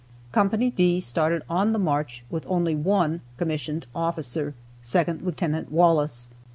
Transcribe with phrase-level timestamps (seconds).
[0.31, 0.47] Co.
[0.49, 6.27] D started on the march with only one commissioned officer, Second Lieutenant Wallace.